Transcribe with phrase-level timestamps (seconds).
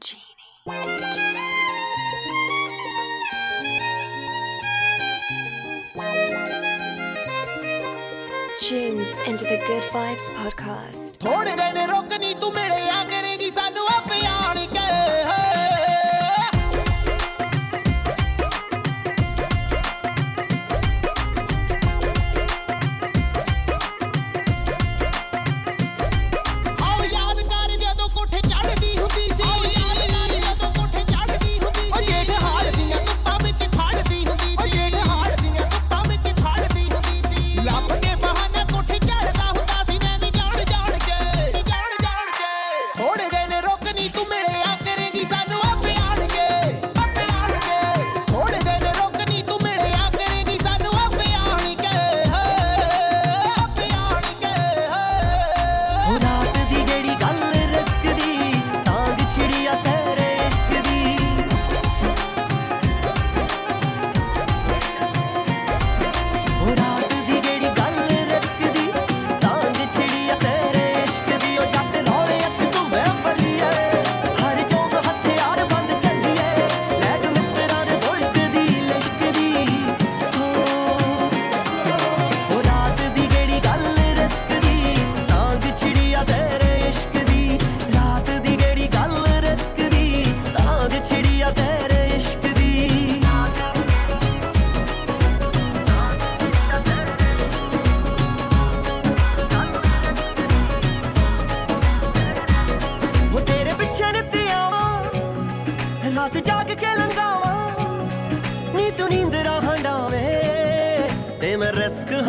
[0.00, 0.22] Genie.
[8.58, 11.18] Tuned into the Good Vibes podcast.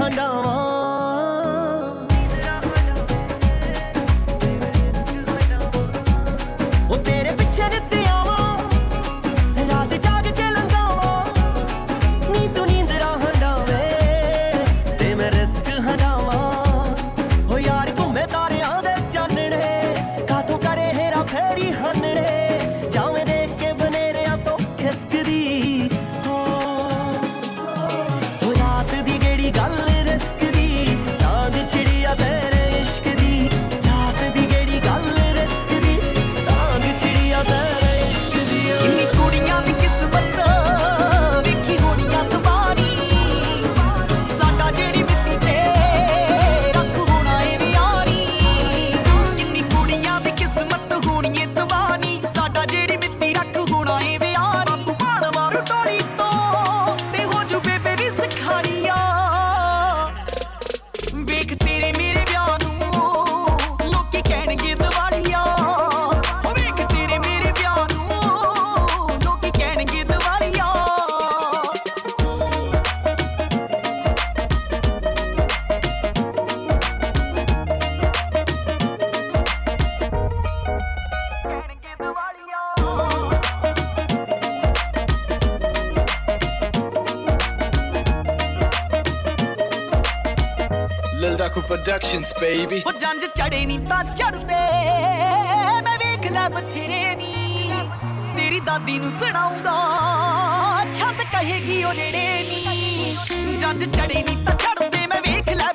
[0.01, 1.40] ਖੰਡਾਵਾਂ
[91.51, 92.77] Kaku Productions, baby.
[92.87, 94.59] ਉਹ ਜੰਜ ਚੜੇ ਨਹੀਂ ਤਾਂ ਚੜਦੇ।
[95.85, 97.81] ਮੈਂ ਵੇਖ ਲੈ ਬਥੇਰੇ ਨਹੀਂ
[98.37, 99.73] ਤੇਰੀ ਦਾਦੀ ਨੂੰ ਸੁਣਾਉਂਦਾ।
[100.99, 105.70] ਛੱਤ ਕਹੇਗੀ ਉਹ ਜਿਹੜੇ ਨਹੀਂ ਜੰਜ ਚੜੇ ਨਹੀਂ ਤਾਂ ਚੜਦੇ, ਮੈਂ ਵੇਖ ਲੈ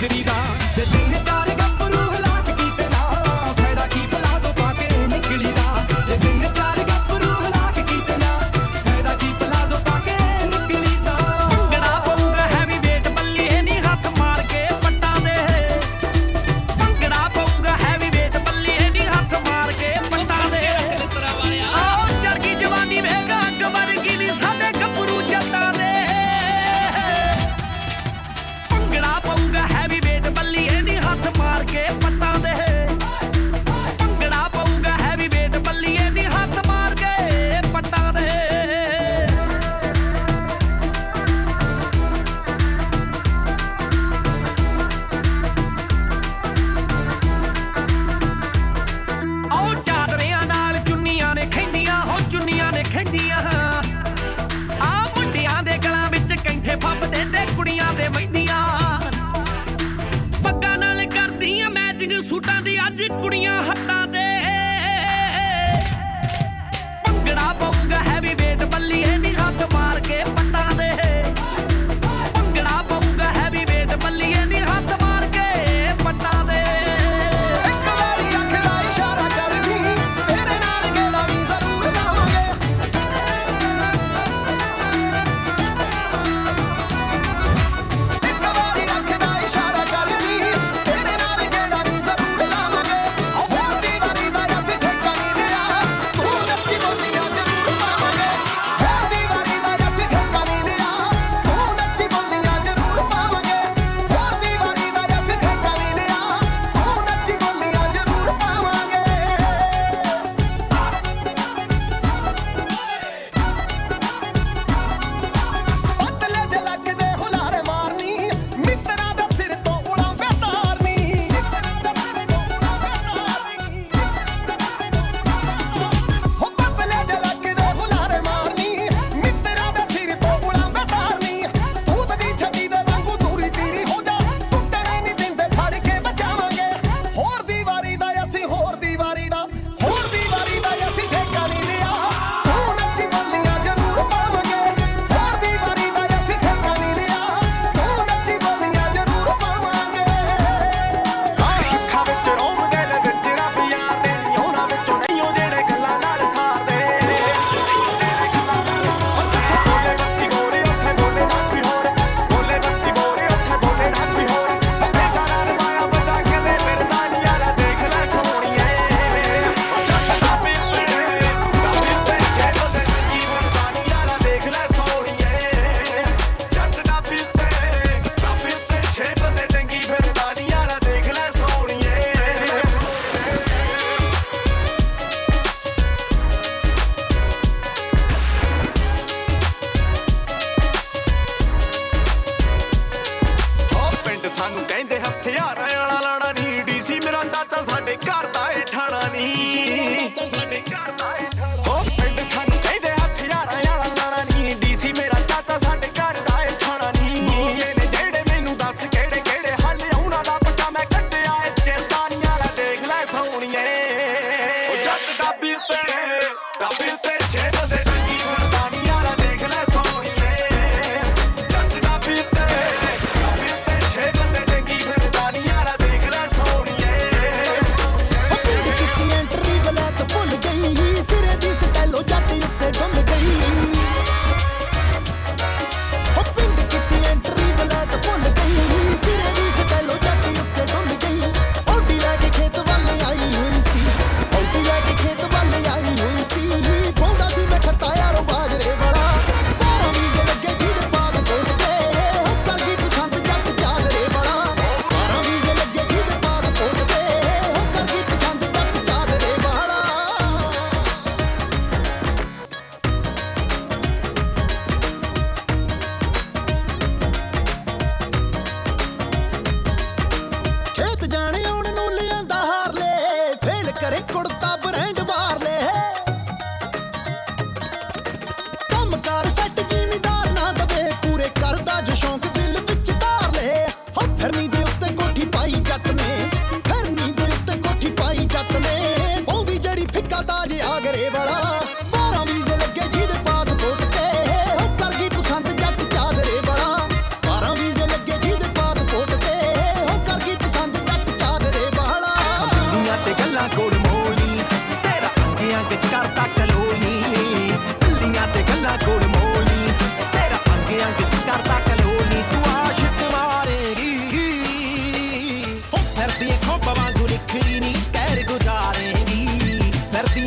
[0.00, 0.59] 그리다.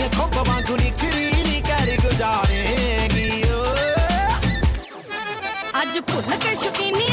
[0.03, 3.63] nie kompa wankuni kirini kar ਗੁਜ਼ਾਰੇਗੀ ਓ
[5.81, 7.12] ਅੱਜ ਭੁੱਲ ਕੇ ਸ਼ੁਕੀਨੀ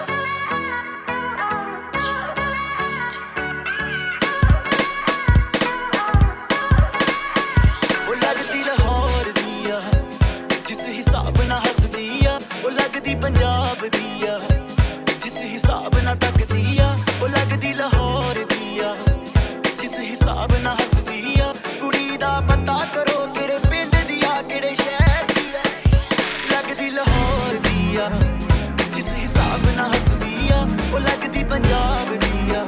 [28.93, 30.61] ਜਿਸ ਹਿਸਾਬ ਨਾਲ ਹੱਸਦੀ ਆ,
[30.93, 32.65] ਉਹ ਲੱਗਦੀ ਪੰਜਾਬ ਦੀ ਆ।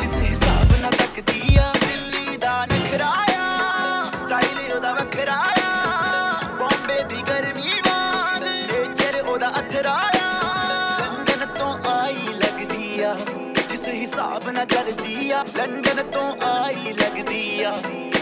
[0.00, 7.22] ਜਿਸ ਹਿਸਾਬ ਨਾਲ ਤੱਕਦੀ ਆ, ਦਿੱਲੀ ਦਾ ਨਖਰਾ ਆ ਸਟਾਈਲ ਉਹਦਾ ਵੱਖਰਾ ਆ। ਬੰਬੇ ਦੀ
[7.22, 10.30] ਗਰਮੀ ਵਾਂਗ ਨੇਚਰ ਉਹਦਾ ਅਥਰਾ ਆ।
[11.00, 13.16] ਲੰਡਨ ਤੋਂ ਆਈ ਲੱਗਦੀ ਆ,
[13.70, 17.76] ਜਿਸ ਹਿਸਾਬ ਨਾਲ ਚੱਲਦੀ ਆ, ਲੰਡਨ ਤੋਂ ਆਈ ਲੱਗਦੀ ਆ।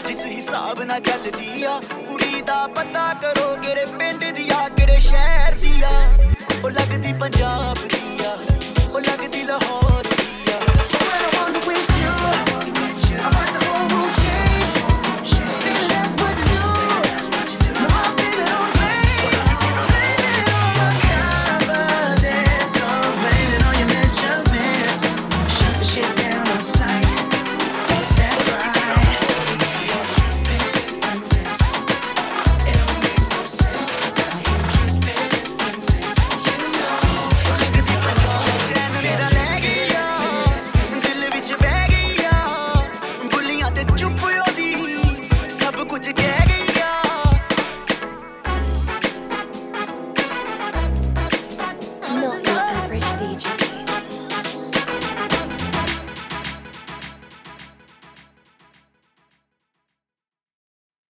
[0.07, 4.69] ਜਿਸ ਹਿਸਾਬ ਨਾਲ ਚੱਲਦੀ ਆ, ਕੁੜੀ ਦਾ ਪਤਾ ਕਰੋ ਕਿਹੜੇ ਪਿੰਡ ਦੀ ਆ